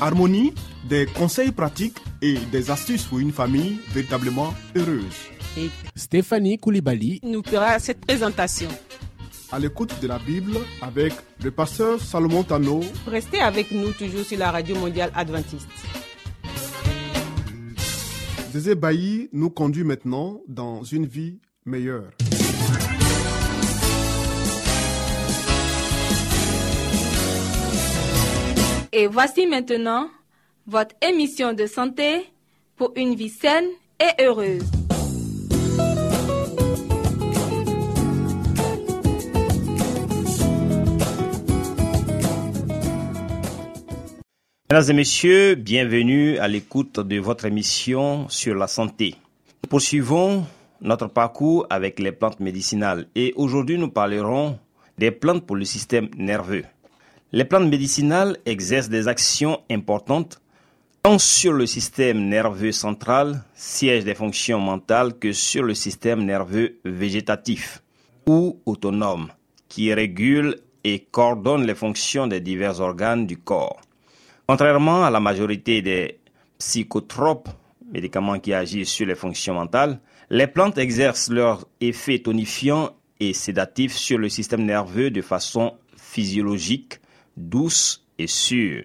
[0.00, 0.52] Harmonie,
[0.88, 5.14] des conseils pratiques et des astuces pour une famille véritablement heureuse.
[5.56, 8.68] et Stéphanie Koulibaly, nous fera cette présentation.
[9.52, 11.12] À l'écoute de la Bible avec
[11.42, 15.68] le pasteur Salomon Tano, Restez avec nous toujours sur la radio mondiale adventiste.
[18.52, 22.10] Zézé Bailly nous conduit maintenant dans une vie meilleure.
[28.96, 30.08] Et voici maintenant
[30.68, 32.30] votre émission de santé
[32.76, 33.66] pour une vie saine
[33.98, 34.62] et heureuse.
[44.70, 49.16] Mesdames et messieurs, bienvenue à l'écoute de votre émission sur la santé.
[49.64, 50.46] Nous poursuivons
[50.80, 54.56] notre parcours avec les plantes médicinales et aujourd'hui nous parlerons
[54.98, 56.62] des plantes pour le système nerveux.
[57.34, 60.40] Les plantes médicinales exercent des actions importantes
[61.02, 66.78] tant sur le système nerveux central, siège des fonctions mentales, que sur le système nerveux
[66.84, 67.82] végétatif
[68.28, 69.32] ou autonome,
[69.68, 73.80] qui régule et coordonne les fonctions des divers organes du corps.
[74.46, 76.20] Contrairement à la majorité des
[76.58, 77.48] psychotropes,
[77.92, 79.98] médicaments qui agissent sur les fonctions mentales,
[80.30, 87.00] les plantes exercent leur effet tonifiant et sédatif sur le système nerveux de façon physiologique,
[87.36, 88.84] douce et sûre.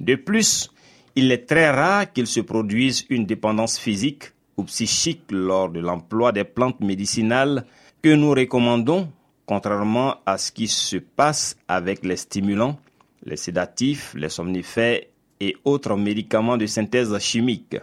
[0.00, 0.70] De plus,
[1.16, 6.32] il est très rare qu'il se produise une dépendance physique ou psychique lors de l'emploi
[6.32, 7.64] des plantes médicinales
[8.02, 9.10] que nous recommandons,
[9.46, 12.78] contrairement à ce qui se passe avec les stimulants,
[13.24, 15.00] les sédatifs, les somnifères
[15.40, 17.76] et autres médicaments de synthèse chimique.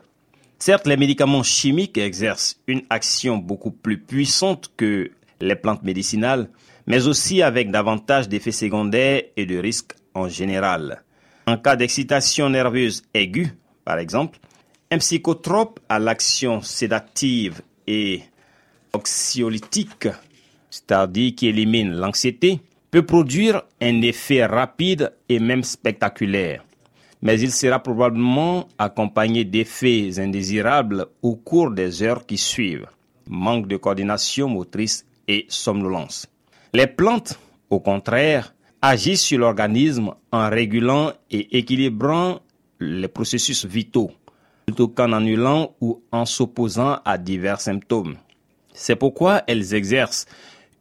[0.60, 5.10] Certes, les médicaments chimiques exercent une action beaucoup plus puissante que
[5.40, 6.50] les plantes médicinales,
[6.88, 11.04] mais aussi avec davantage d'effets secondaires et de risques en général.
[11.48, 13.54] En cas d'excitation nerveuse aiguë,
[13.84, 14.40] par exemple,
[14.92, 18.22] un psychotrope à l'action sédative et
[18.94, 20.10] oxyolytique,
[20.70, 22.60] c'est-à-dire qui élimine l'anxiété,
[22.92, 26.64] peut produire un effet rapide et même spectaculaire.
[27.22, 32.88] Mais il sera probablement accompagné d'effets indésirables au cours des heures qui suivent,
[33.28, 36.31] manque de coordination motrice et somnolence.
[36.74, 37.38] Les plantes,
[37.70, 42.40] au contraire, agissent sur l'organisme en régulant et équilibrant
[42.80, 44.12] les processus vitaux,
[44.66, 48.16] plutôt qu'en annulant ou en s'opposant à divers symptômes.
[48.74, 50.26] C'est pourquoi elles exercent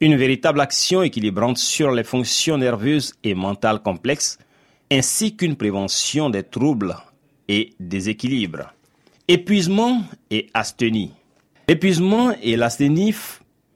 [0.00, 4.38] une véritable action équilibrante sur les fonctions nerveuses et mentales complexes,
[4.90, 6.96] ainsi qu'une prévention des troubles
[7.48, 8.72] et déséquilibres.
[9.26, 11.12] Épuisement et asthénie.
[11.68, 13.14] L'épuisement et l'asthénie,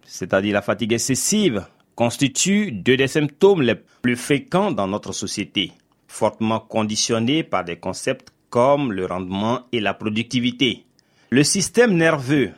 [0.04, 5.72] c'est-à-dire la fatigue excessive, constituent deux des symptômes les plus fréquents dans notre société,
[6.08, 10.84] fortement conditionnés par des concepts comme le rendement et la productivité.
[11.30, 12.52] Le système nerveux,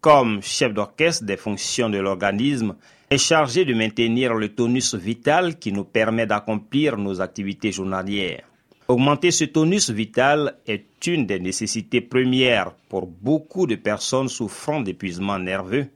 [0.00, 2.76] comme chef d'orchestre des fonctions de l'organisme,
[3.10, 8.44] est chargé de maintenir le tonus vital qui nous permet d'accomplir nos activités journalières.
[8.88, 15.38] Augmenter ce tonus vital est une des nécessités premières pour beaucoup de personnes souffrant d'épuisement
[15.38, 15.86] nerveux,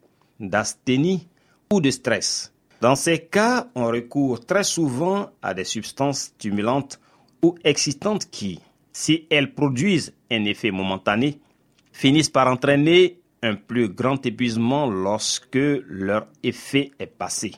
[0.41, 1.27] d'asthénie
[1.73, 2.53] ou de stress.
[2.81, 7.01] Dans ces cas, on recourt très souvent à des substances stimulantes
[7.43, 8.61] ou excitantes qui,
[8.93, 11.39] si elles produisent un effet momentané,
[11.93, 17.53] finissent par entraîner un plus grand épuisement lorsque leur effet est passé.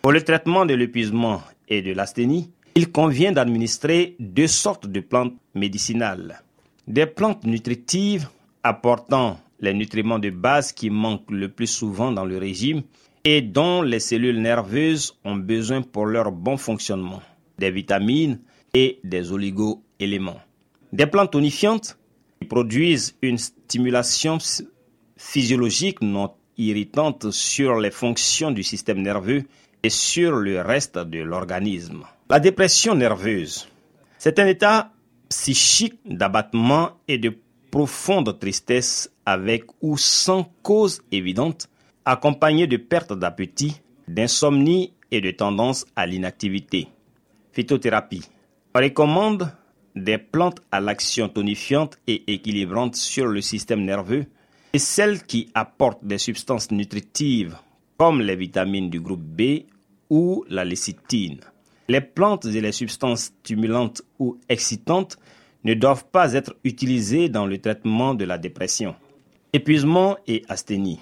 [0.00, 5.34] Pour le traitement de l'épuisement et de l'asthénie, il convient d'administrer deux sortes de plantes
[5.54, 6.42] médicinales.
[6.88, 8.28] Des plantes nutritives
[8.62, 12.82] apportant les nutriments de base qui manquent le plus souvent dans le régime
[13.24, 17.22] et dont les cellules nerveuses ont besoin pour leur bon fonctionnement,
[17.58, 18.40] des vitamines
[18.74, 20.40] et des oligo-éléments.
[20.92, 21.98] Des plantes tonifiantes
[22.40, 24.38] qui produisent une stimulation
[25.16, 29.44] physiologique non irritante sur les fonctions du système nerveux
[29.82, 32.04] et sur le reste de l'organisme.
[32.28, 33.68] La dépression nerveuse,
[34.18, 34.92] c'est un état
[35.28, 37.36] psychique d'abattement et de
[37.70, 41.68] profonde tristesse avec ou sans cause évidente,
[42.04, 46.88] accompagné de perte d'appétit, d'insomnie et de tendance à l'inactivité.
[47.52, 48.28] Phytothérapie.
[48.74, 49.52] On recommande
[49.94, 54.26] des plantes à l'action tonifiante et équilibrante sur le système nerveux,
[54.72, 57.56] et celles qui apportent des substances nutritives
[57.98, 59.64] comme les vitamines du groupe B
[60.08, 61.40] ou la lécithine.
[61.88, 65.18] Les plantes et les substances stimulantes ou excitantes
[65.64, 68.94] ne doivent pas être utilisées dans le traitement de la dépression.
[69.52, 71.00] Épuisement et asthénie.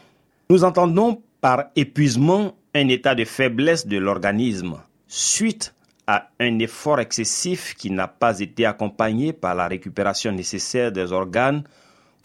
[0.50, 5.76] Nous entendons par épuisement un état de faiblesse de l'organisme suite
[6.08, 11.62] à un effort excessif qui n'a pas été accompagné par la récupération nécessaire des organes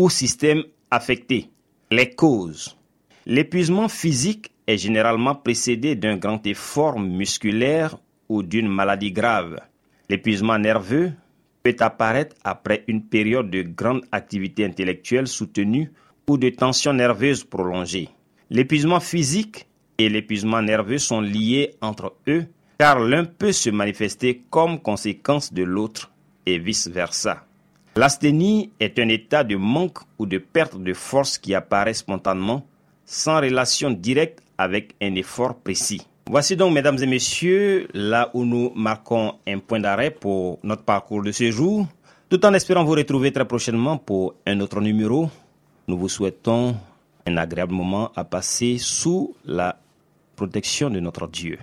[0.02, 1.52] ou systèmes affectés.
[1.92, 2.76] Les causes.
[3.28, 7.96] L'épuisement physique est généralement précédé d'un grand effort musculaire
[8.28, 9.60] ou d'une maladie grave.
[10.10, 11.14] L'épuisement nerveux
[11.62, 15.92] peut apparaître après une période de grande activité intellectuelle soutenue
[16.28, 18.10] ou de tension nerveuse prolongée.
[18.50, 22.46] L'épuisement physique et l'épuisement nerveux sont liés entre eux
[22.78, 26.12] car l'un peut se manifester comme conséquence de l'autre
[26.46, 27.46] et vice-versa.
[27.96, 32.66] L'asthénie est un état de manque ou de perte de force qui apparaît spontanément
[33.06, 36.06] sans relation directe avec un effort précis.
[36.28, 41.22] Voici donc, mesdames et messieurs, là où nous marquons un point d'arrêt pour notre parcours
[41.22, 41.88] de ce jour,
[42.30, 45.30] tout en espérant vous retrouver très prochainement pour un autre numéro.
[45.88, 46.76] Nous vous souhaitons
[47.26, 49.80] un agréable moment à passer sous la
[50.36, 51.58] protection de notre Dieu.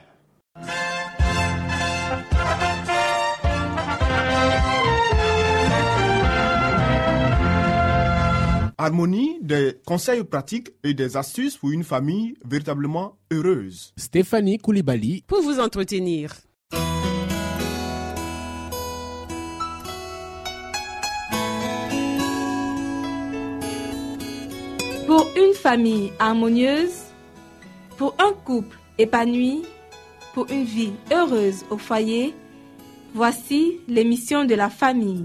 [8.78, 13.92] Harmonie, des conseils pratiques et des astuces pour une famille véritablement heureuse.
[13.96, 16.34] Stéphanie Koulibaly Pour vous entretenir.
[25.36, 27.04] Une famille harmonieuse,
[27.96, 29.62] pour un couple épanoui,
[30.34, 32.34] pour une vie heureuse au foyer,
[33.14, 35.24] voici l'émission de la famille.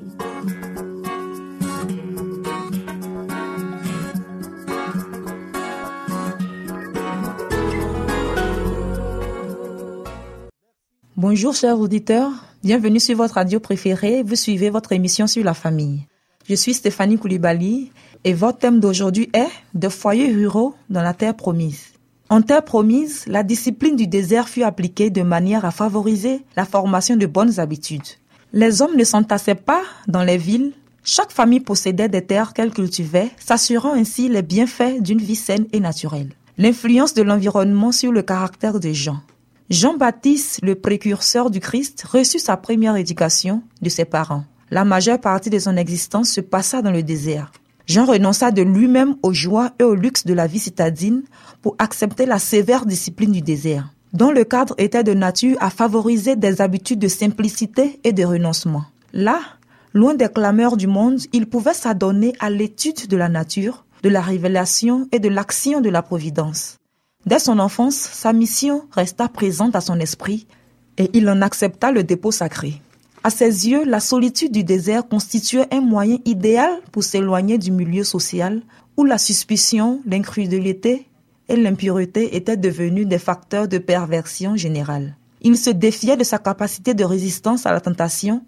[11.16, 12.32] Bonjour chers auditeurs,
[12.64, 16.06] bienvenue sur votre radio préférée, vous suivez votre émission sur la famille.
[16.48, 17.92] Je suis Stéphanie Koulibaly
[18.28, 21.94] et votre thème d'aujourd'hui est de foyers ruraux dans la terre promise.
[22.28, 27.16] En terre promise, la discipline du désert fut appliquée de manière à favoriser la formation
[27.16, 28.18] de bonnes habitudes.
[28.52, 30.74] Les hommes ne s'entassaient pas dans les villes,
[31.06, 35.80] chaque famille possédait des terres qu'elle cultivait, s'assurant ainsi les bienfaits d'une vie saine et
[35.80, 36.34] naturelle.
[36.58, 39.22] L'influence de l'environnement sur le caractère des gens.
[39.70, 44.44] Jean-Baptiste, le précurseur du Christ, reçut sa première éducation de ses parents.
[44.70, 47.54] La majeure partie de son existence se passa dans le désert.
[47.88, 51.24] Jean renonça de lui-même aux joies et au luxe de la vie citadine
[51.62, 56.36] pour accepter la sévère discipline du désert, dont le cadre était de nature à favoriser
[56.36, 58.84] des habitudes de simplicité et de renoncement.
[59.14, 59.40] Là,
[59.94, 64.22] loin des clameurs du monde, il pouvait s'adonner à l'étude de la nature, de la
[64.22, 66.76] révélation et de l'action de la providence.
[67.26, 70.46] Dès son enfance, sa mission resta présente à son esprit
[70.98, 72.82] et il en accepta le dépôt sacré.
[73.28, 78.06] À ses yeux, la solitude du désert constituait un moyen idéal pour s'éloigner du milieu
[78.06, 78.62] social
[78.96, 81.10] où la suspicion, l'incrédulité
[81.50, 85.18] et l'impureté étaient devenus des facteurs de perversion générale.
[85.42, 88.46] Il se défiait de sa capacité de résistance à la tentation.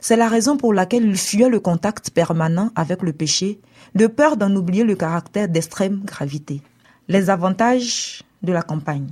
[0.00, 3.60] C'est la raison pour laquelle il fuyait le contact permanent avec le péché,
[3.94, 6.62] de peur d'en oublier le caractère d'extrême gravité
[7.06, 9.10] les avantages de la campagne.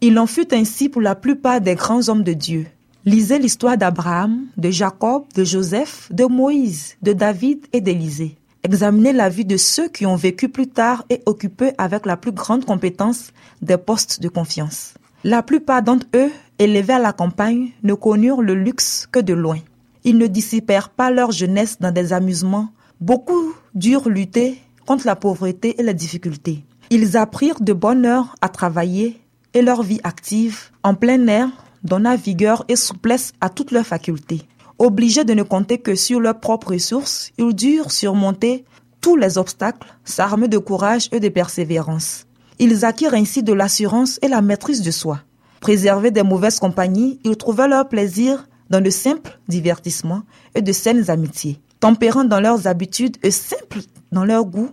[0.00, 2.68] Il en fut ainsi pour la plupart des grands hommes de Dieu.
[3.06, 8.38] Lisez l'histoire d'Abraham, de Jacob, de Joseph, de Moïse, de David et d'Élisée.
[8.62, 12.32] Examinez la vie de ceux qui ont vécu plus tard et occupé avec la plus
[12.32, 13.30] grande compétence
[13.60, 14.94] des postes de confiance.
[15.22, 19.58] La plupart d'entre eux, élevés à la campagne, ne connurent le luxe que de loin.
[20.04, 22.70] Ils ne dissipèrent pas leur jeunesse dans des amusements.
[23.02, 26.64] Beaucoup durent lutter contre la pauvreté et les difficultés.
[26.88, 29.20] Ils apprirent de bonne heure à travailler
[29.52, 31.50] et leur vie active, en plein air,
[31.84, 34.42] donna vigueur et souplesse à toutes leurs facultés.
[34.78, 38.64] Obligés de ne compter que sur leurs propres ressources, ils durent surmonter
[39.00, 42.26] tous les obstacles, s'armer de courage et de persévérance.
[42.58, 45.20] Ils acquirent ainsi de l'assurance et la maîtrise de soi.
[45.60, 50.22] Préservés des mauvaises compagnies, ils trouvaient leur plaisir dans de simples divertissements
[50.54, 51.60] et de saines amitiés.
[51.80, 54.70] Tempérants dans leurs habitudes et simples dans leur goût,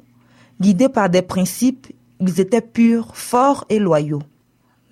[0.60, 1.88] guidés par des principes
[2.22, 4.22] ils étaient purs, forts et loyaux.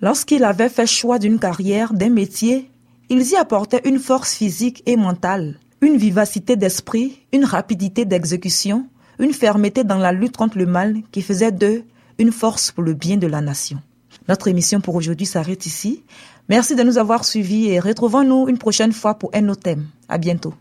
[0.00, 2.70] Lorsqu'ils avaient fait choix d'une carrière, d'un métier,
[3.08, 8.88] ils y apportaient une force physique et mentale, une vivacité d'esprit, une rapidité d'exécution,
[9.18, 11.84] une fermeté dans la lutte contre le mal qui faisait d'eux
[12.18, 13.80] une force pour le bien de la nation.
[14.28, 16.04] Notre émission pour aujourd'hui s'arrête ici.
[16.48, 19.86] Merci de nous avoir suivis et retrouvons-nous une prochaine fois pour un autre thème.
[20.08, 20.54] À bientôt.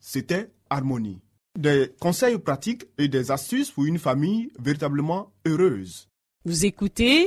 [0.00, 1.20] C'était Harmonie
[1.56, 6.08] des conseils pratiques et des astuces pour une famille véritablement heureuse.
[6.44, 7.26] Vous écoutez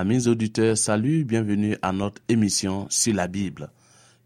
[0.00, 3.70] Amis auditeurs, salut, bienvenue à notre émission sur la Bible.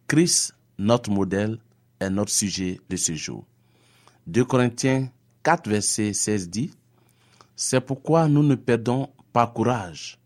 [0.07, 1.59] Christ, notre modèle,
[1.99, 3.45] est notre sujet de ce jour.
[4.29, 5.11] 2 Corinthiens
[5.43, 6.71] 4, verset 16 dit,
[7.57, 10.21] C'est pourquoi nous ne perdons pas courage.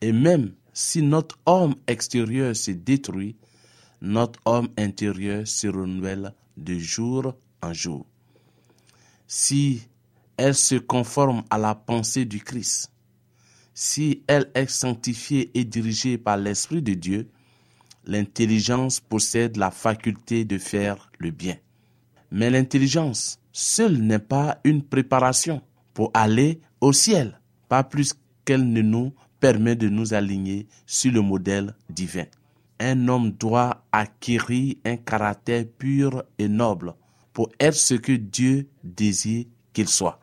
[0.00, 3.34] Et même si notre homme extérieur se détruit,
[4.00, 8.06] notre homme intérieur se renouvelle de jour en jour.
[9.26, 9.82] Si
[10.36, 12.92] elle se conforme à la pensée du Christ,
[13.78, 17.28] si elle est sanctifiée et dirigée par l'Esprit de Dieu,
[18.06, 21.56] l'intelligence possède la faculté de faire le bien.
[22.30, 25.60] Mais l'intelligence seule n'est pas une préparation
[25.92, 28.14] pour aller au ciel, pas plus
[28.46, 32.24] qu'elle ne nous permet de nous aligner sur le modèle divin.
[32.80, 36.94] Un homme doit acquérir un caractère pur et noble
[37.34, 40.18] pour être ce que Dieu désire qu'il soit.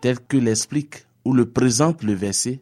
[0.00, 2.60] Tel que l'explique ou le présente le verset,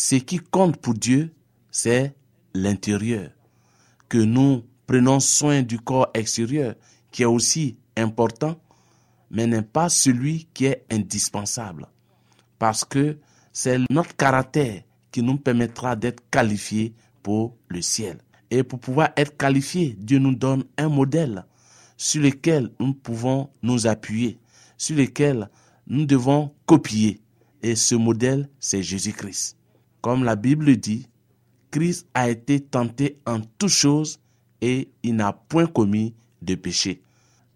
[0.00, 1.34] ce qui compte pour Dieu,
[1.72, 2.14] c'est
[2.54, 3.32] l'intérieur.
[4.08, 6.76] Que nous prenons soin du corps extérieur,
[7.10, 8.60] qui est aussi important,
[9.28, 11.88] mais n'est pas celui qui est indispensable.
[12.60, 13.18] Parce que
[13.52, 18.18] c'est notre caractère qui nous permettra d'être qualifiés pour le ciel.
[18.52, 21.44] Et pour pouvoir être qualifiés, Dieu nous donne un modèle
[21.96, 24.38] sur lequel nous pouvons nous appuyer,
[24.76, 25.50] sur lequel
[25.88, 27.20] nous devons copier.
[27.64, 29.57] Et ce modèle, c'est Jésus-Christ.
[30.00, 31.08] Comme la Bible dit,
[31.70, 34.20] Christ a été tenté en toutes choses
[34.60, 37.02] et il n'a point commis de péché.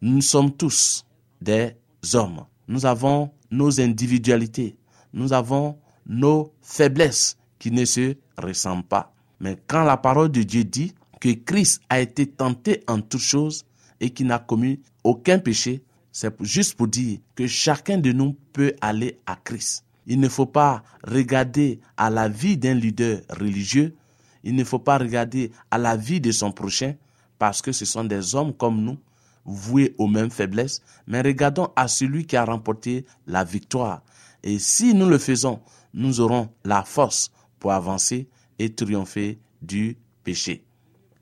[0.01, 1.05] Nous sommes tous
[1.41, 1.75] des
[2.15, 2.45] hommes.
[2.69, 4.77] Nous avons nos individualités.
[5.13, 9.13] Nous avons nos faiblesses qui ne se ressemblent pas.
[9.41, 13.65] Mais quand la parole de Dieu dit que Christ a été tenté en toutes choses
[14.01, 18.75] et qu'il n'a commis aucun péché, c'est juste pour dire que chacun de nous peut
[18.81, 19.85] aller à Christ.
[20.07, 23.97] Il ne faut pas regarder à la vie d'un leader religieux,
[24.45, 26.95] il ne faut pas regarder à la vie de son prochain,
[27.39, 28.99] parce que ce sont des hommes comme nous,
[29.45, 34.03] voués aux mêmes faiblesses, mais regardons à celui qui a remporté la victoire.
[34.43, 35.61] Et si nous le faisons,
[35.95, 38.29] nous aurons la force pour avancer
[38.59, 40.65] et triompher du péché.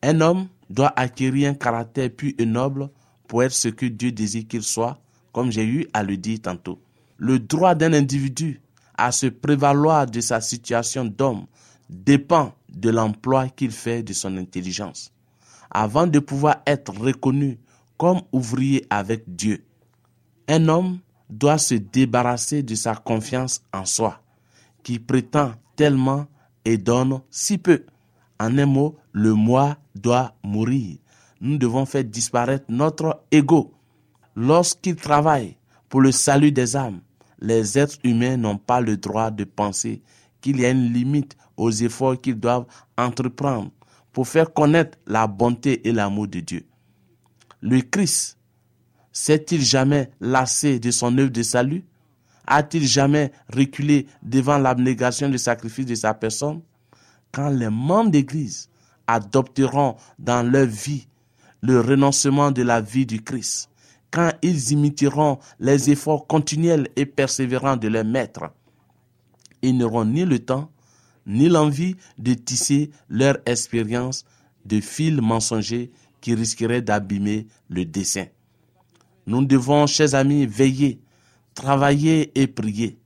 [0.02, 2.90] Un homme doit acquérir un caractère plus et noble
[3.28, 5.00] pour être ce que Dieu désire qu'il soit,
[5.32, 6.80] comme j'ai eu à le dire tantôt.
[7.16, 8.60] Le droit d'un individu
[9.00, 11.46] à se prévaloir de sa situation d'homme
[11.88, 15.10] dépend de l'emploi qu'il fait de son intelligence.
[15.70, 17.58] Avant de pouvoir être reconnu
[17.96, 19.64] comme ouvrier avec Dieu,
[20.48, 20.98] un homme
[21.30, 24.20] doit se débarrasser de sa confiance en soi,
[24.82, 26.26] qui prétend tellement
[26.66, 27.86] et donne si peu.
[28.38, 30.98] En un mot, le moi doit mourir.
[31.40, 33.72] Nous devons faire disparaître notre ego.
[34.36, 35.56] Lorsqu'il travaille
[35.88, 37.00] pour le salut des âmes,
[37.40, 40.02] les êtres humains n'ont pas le droit de penser
[40.40, 42.66] qu'il y a une limite aux efforts qu'ils doivent
[42.96, 43.70] entreprendre
[44.12, 46.66] pour faire connaître la bonté et l'amour de Dieu.
[47.60, 48.38] Le Christ
[49.12, 51.84] s'est-il jamais lassé de son œuvre de salut?
[52.46, 56.62] A-t-il jamais reculé devant l'abnégation du sacrifice de sa personne?
[57.32, 58.68] Quand les membres d'Église
[59.06, 61.06] adopteront dans leur vie
[61.62, 63.69] le renoncement de la vie du Christ,
[64.10, 68.50] quand ils imiteront les efforts continuels et persévérants de leur maître,
[69.62, 70.70] ils n'auront ni le temps,
[71.26, 74.24] ni l'envie de tisser leur expérience
[74.64, 75.90] de fils mensongers
[76.20, 78.26] qui risqueraient d'abîmer le dessin.
[79.26, 81.00] Nous devons, chers amis, veiller,
[81.54, 82.98] travailler et prier,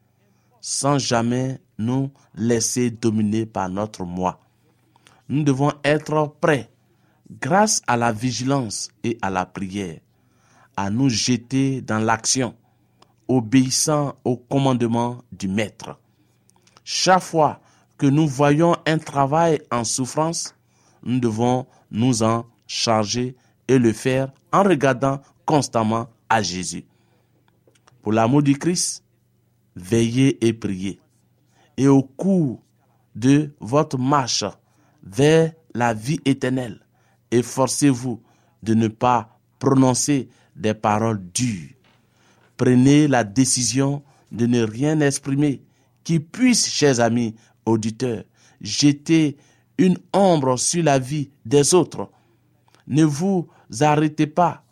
[0.61, 4.41] sans jamais nous laisser dominer par notre moi.
[5.29, 6.71] Nous devons être prêts,
[7.41, 9.99] grâce à la vigilance et à la prière,
[10.77, 12.55] à nous jeter dans l'action,
[13.29, 15.99] obéissant au commandement du Maître.
[16.85, 17.61] Chaque fois
[17.97, 20.55] que nous voyons un travail en souffrance,
[21.03, 23.37] nous devons nous en charger
[23.69, 26.85] et le faire en regardant constamment à Jésus.
[28.03, 29.05] Pour l'amour du Christ,
[29.77, 31.01] veillez et priez.
[31.77, 32.63] Et au cours
[33.15, 34.45] de votre marche
[35.03, 36.81] vers la vie éternelle,
[37.31, 38.23] efforcez-vous
[38.63, 41.71] de ne pas prononcer des paroles dures.
[42.57, 45.63] Prenez la décision de ne rien exprimer
[46.05, 47.35] qui puisse, chers amis
[47.67, 48.25] auditeurs,
[48.61, 49.37] jeter
[49.79, 52.11] une ombre sur la vie des autres.
[52.87, 53.49] Ne vous
[53.81, 54.63] arrêtez pas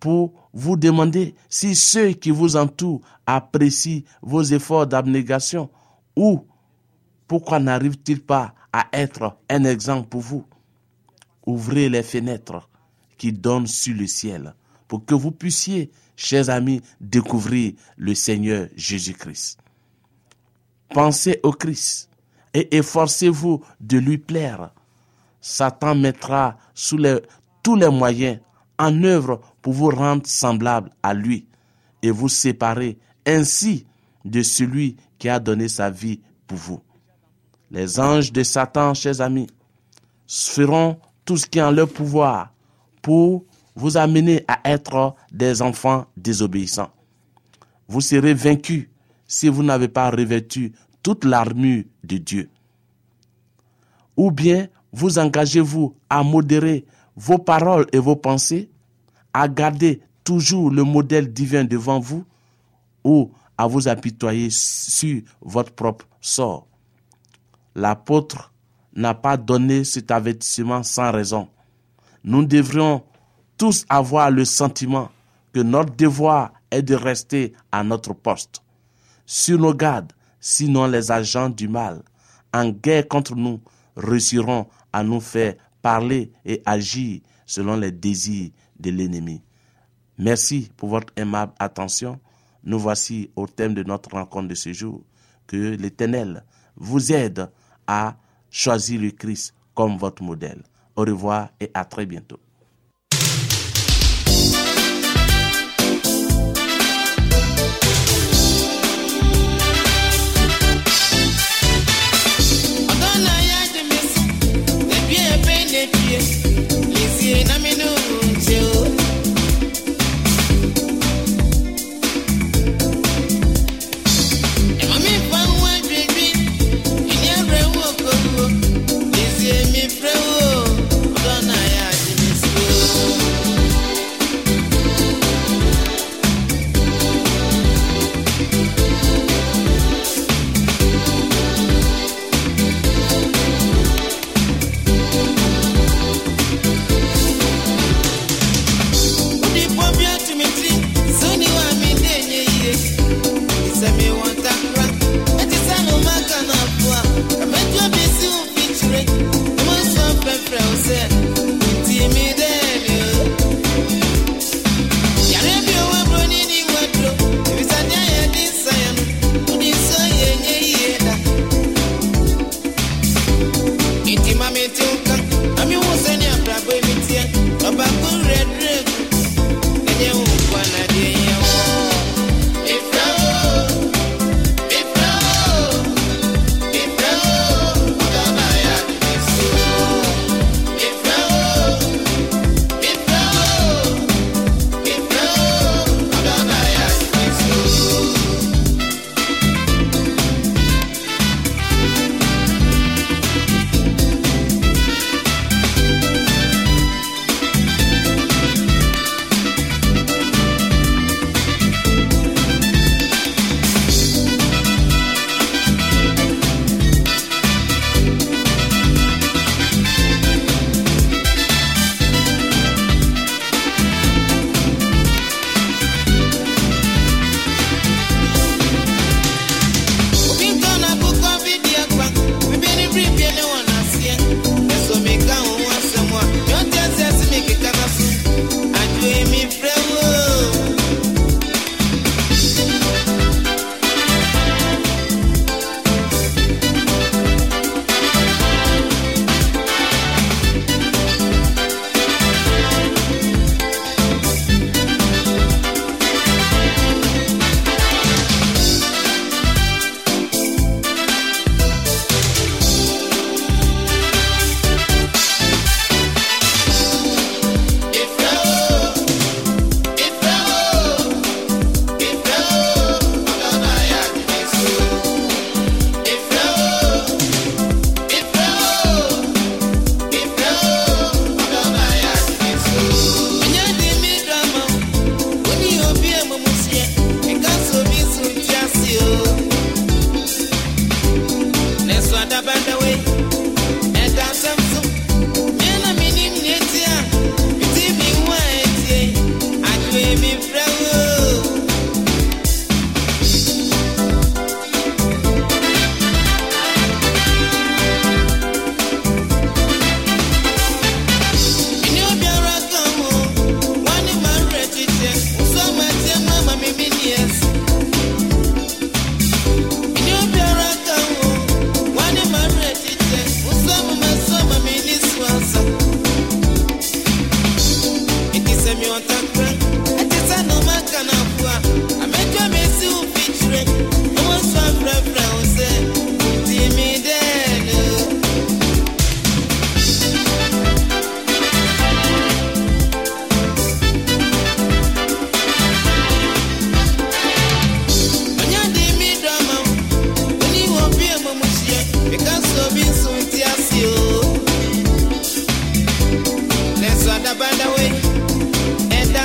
[0.00, 5.70] pour vous demander si ceux qui vous entourent apprécient vos efforts d'abnégation
[6.16, 6.46] ou
[7.28, 10.44] pourquoi n'arrive-t-il pas à être un exemple pour vous?
[11.46, 12.68] Ouvrez les fenêtres
[13.18, 14.54] qui donnent sur le ciel
[14.90, 19.56] pour que vous puissiez, chers amis, découvrir le Seigneur Jésus-Christ.
[20.88, 22.10] Pensez au Christ
[22.52, 24.74] et efforcez-vous de lui plaire.
[25.40, 26.98] Satan mettra sous
[27.62, 28.40] tous les moyens
[28.80, 31.46] en œuvre pour vous rendre semblable à lui
[32.02, 33.86] et vous séparer ainsi
[34.24, 36.18] de celui qui a donné sa vie
[36.48, 36.80] pour vous.
[37.70, 39.46] Les anges de Satan, chers amis,
[40.26, 42.52] feront tout ce qui est en leur pouvoir
[43.02, 43.44] pour
[43.74, 46.90] vous amener à être des enfants désobéissants.
[47.88, 48.88] Vous serez vaincus
[49.26, 50.72] si vous n'avez pas revêtu
[51.02, 52.50] toute l'armure de Dieu.
[54.16, 56.84] Ou bien vous engagez-vous à modérer
[57.16, 58.70] vos paroles et vos pensées,
[59.32, 62.24] à garder toujours le modèle divin devant vous,
[63.04, 66.66] ou à vous apitoyer sur votre propre sort.
[67.74, 68.52] L'apôtre
[68.94, 71.48] n'a pas donné cet avertissement sans raison.
[72.24, 73.02] Nous devrions
[73.60, 75.10] tous avoir le sentiment
[75.52, 78.62] que notre devoir est de rester à notre poste,
[79.26, 82.00] sur nos gardes, sinon les agents du mal,
[82.54, 83.60] en guerre contre nous,
[83.98, 89.42] réussiront à nous faire parler et agir selon les désirs de l'ennemi.
[90.16, 92.18] Merci pour votre aimable attention.
[92.64, 95.02] Nous voici au thème de notre rencontre de ce jour.
[95.46, 96.44] Que l'Éternel
[96.76, 97.50] vous aide
[97.86, 98.16] à
[98.48, 100.62] choisir le Christ comme votre modèle.
[100.96, 102.40] Au revoir et à très bientôt.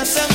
[0.06, 0.35] some